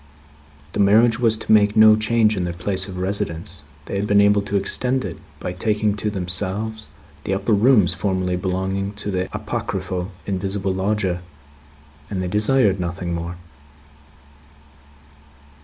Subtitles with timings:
[0.73, 4.19] The marriage was to make no change in their place of residence; they had been
[4.19, 6.89] able to extend it, by taking to themselves
[7.23, 11.21] the upper rooms formerly belonging to the apocryphal invisible lodger,
[12.09, 13.35] and they desired nothing more.